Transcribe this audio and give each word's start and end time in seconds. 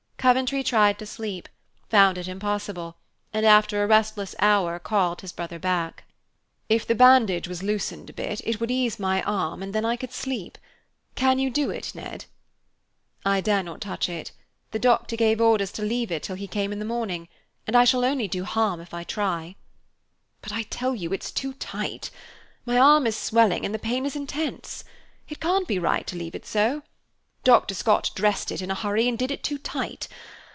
Coventry 0.21 0.61
tried 0.61 0.99
to 0.99 1.07
sleep, 1.07 1.49
found 1.89 2.15
it 2.15 2.27
impossible, 2.27 2.95
and 3.33 3.43
after 3.43 3.81
a 3.81 3.87
restless 3.87 4.35
hour 4.37 4.77
called 4.77 5.21
his 5.21 5.31
brother 5.31 5.57
back. 5.57 6.03
"If 6.69 6.85
the 6.85 6.93
bandage 6.93 7.47
was 7.47 7.63
loosened 7.63 8.11
a 8.11 8.13
bit, 8.13 8.39
it 8.43 8.59
would 8.61 8.69
ease 8.69 8.99
my 8.99 9.23
arm 9.23 9.63
and 9.63 9.73
then 9.73 9.83
I 9.83 9.95
could 9.95 10.13
sleep. 10.13 10.59
Can 11.15 11.39
you 11.39 11.49
do 11.49 11.71
it, 11.71 11.95
Ned?" 11.95 12.25
"I 13.25 13.41
dare 13.41 13.63
not 13.63 13.81
touch 13.81 14.07
it. 14.09 14.31
The 14.69 14.77
doctor 14.77 15.15
gave 15.15 15.41
orders 15.41 15.71
to 15.71 15.81
leave 15.81 16.11
it 16.11 16.21
till 16.21 16.35
he 16.35 16.45
came 16.47 16.71
in 16.71 16.77
the 16.77 16.85
morning, 16.85 17.27
and 17.65 17.75
I 17.75 17.83
shall 17.83 18.05
only 18.05 18.27
do 18.27 18.43
harm 18.43 18.79
if 18.79 18.93
I 18.93 19.03
try." 19.03 19.55
"But 20.43 20.51
I 20.51 20.61
tell 20.69 20.93
you 20.93 21.11
it's 21.13 21.31
too 21.31 21.53
tight. 21.53 22.11
My 22.63 22.77
arm 22.77 23.07
is 23.07 23.17
swelling 23.17 23.65
and 23.65 23.73
the 23.73 23.79
pain 23.79 24.05
is 24.05 24.15
intense. 24.15 24.83
It 25.27 25.39
can't 25.39 25.67
be 25.67 25.79
right 25.79 26.05
to 26.05 26.15
leave 26.15 26.35
it 26.35 26.45
so. 26.45 26.83
Dr. 27.43 27.73
Scott 27.73 28.11
dressed 28.13 28.51
it 28.51 28.61
in 28.61 28.69
a 28.69 28.75
hurry 28.75 29.07
and 29.07 29.17
did 29.17 29.31
it 29.31 29.41
too 29.43 29.57
tight. 29.57 30.07